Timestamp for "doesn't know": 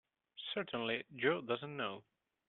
1.41-2.03